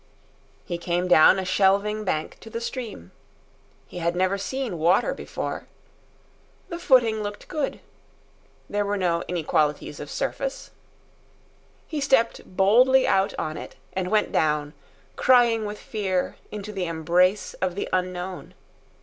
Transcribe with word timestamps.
He 0.65 0.79
came 0.79 1.07
down 1.07 1.37
a 1.37 1.45
shelving 1.45 2.03
bank 2.03 2.39
to 2.39 2.49
the 2.49 2.59
stream. 2.59 3.11
He 3.85 3.99
had 3.99 4.15
never 4.15 4.35
seen 4.35 4.79
water 4.79 5.13
before. 5.13 5.67
The 6.69 6.79
footing 6.79 7.21
looked 7.21 7.47
good. 7.47 7.81
There 8.67 8.83
were 8.83 8.97
no 8.97 9.21
inequalities 9.27 9.99
of 9.99 10.09
surface. 10.09 10.71
He 11.87 12.01
stepped 12.01 12.57
boldly 12.57 13.05
out 13.07 13.35
on 13.37 13.57
it; 13.57 13.75
and 13.93 14.07
went 14.09 14.31
down, 14.31 14.73
crying 15.17 15.65
with 15.67 15.77
fear, 15.77 16.35
into 16.51 16.71
the 16.71 16.85
embrace 16.87 17.53
of 17.61 17.75
the 17.75 17.87
unknown. 17.93 18.55